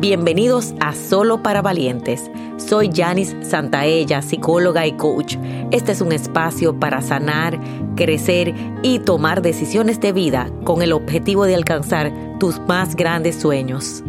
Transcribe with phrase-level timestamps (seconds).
[0.00, 2.30] Bienvenidos a Solo para Valientes.
[2.56, 5.36] Soy Janice Santaella, psicóloga y coach.
[5.72, 7.60] Este es un espacio para sanar,
[7.96, 14.02] crecer y tomar decisiones de vida con el objetivo de alcanzar tus más grandes sueños.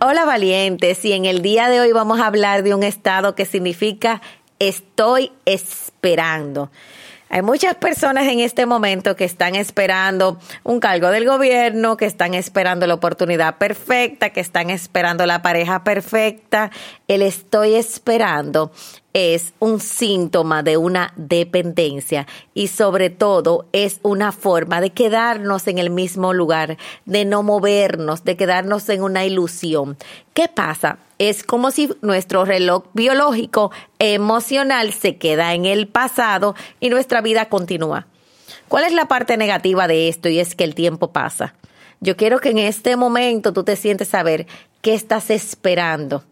[0.00, 3.46] Hola valientes, y en el día de hoy vamos a hablar de un estado que
[3.46, 4.22] significa
[4.60, 6.70] estoy esperando.
[7.30, 12.34] Hay muchas personas en este momento que están esperando un cargo del gobierno, que están
[12.34, 16.70] esperando la oportunidad perfecta, que están esperando la pareja perfecta.
[17.08, 18.70] El estoy esperando
[19.14, 25.78] es un síntoma de una dependencia y sobre todo es una forma de quedarnos en
[25.78, 29.96] el mismo lugar, de no movernos, de quedarnos en una ilusión.
[30.34, 30.98] ¿Qué pasa?
[31.18, 37.48] Es como si nuestro reloj biológico emocional se queda en el pasado y nuestra vida
[37.48, 38.08] continúa.
[38.66, 40.28] ¿Cuál es la parte negativa de esto?
[40.28, 41.54] Y es que el tiempo pasa.
[42.00, 44.48] Yo quiero que en este momento tú te sientes a ver
[44.82, 46.24] qué estás esperando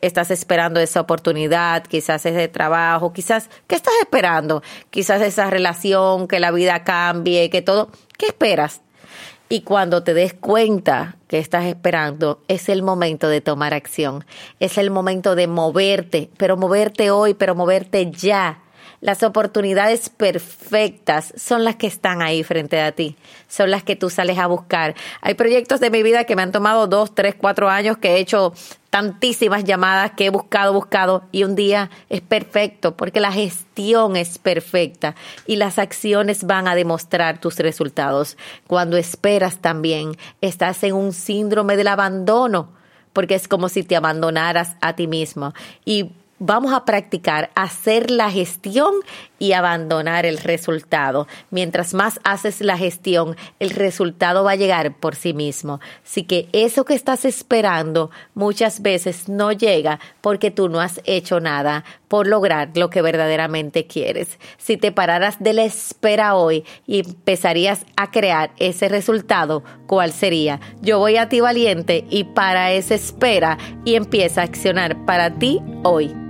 [0.00, 4.62] estás esperando esa oportunidad, quizás ese trabajo, quizás, ¿qué estás esperando?
[4.90, 8.82] Quizás esa relación, que la vida cambie, que todo, ¿qué esperas?
[9.48, 14.24] Y cuando te des cuenta que estás esperando, es el momento de tomar acción,
[14.60, 18.60] es el momento de moverte, pero moverte hoy, pero moverte ya
[19.00, 23.16] las oportunidades perfectas son las que están ahí frente a ti,
[23.48, 24.94] son las que tú sales a buscar.
[25.22, 28.18] Hay proyectos de mi vida que me han tomado dos, tres, cuatro años, que he
[28.18, 28.52] hecho
[28.90, 34.38] tantísimas llamadas, que he buscado, buscado, y un día es perfecto, porque la gestión es
[34.38, 35.14] perfecta
[35.46, 38.36] y las acciones van a demostrar tus resultados.
[38.66, 42.80] Cuando esperas también, estás en un síndrome del abandono
[43.12, 45.52] porque es como si te abandonaras a ti mismo.
[45.84, 48.94] Y vamos a practicar hacer la gestión
[49.38, 51.28] y abandonar el resultado.
[51.50, 55.80] Mientras más haces la gestión, el resultado va a llegar por sí mismo.
[56.04, 61.40] Así que eso que estás esperando muchas veces no llega porque tú no has hecho
[61.40, 64.38] nada por lograr lo que verdaderamente quieres.
[64.58, 70.60] Si te pararas de la espera hoy y empezarías a crear ese resultado, ¿cuál sería?
[70.80, 75.60] Yo voy a ti valiente y para esa espera y empieza a accionar para ti
[75.82, 76.29] hoy.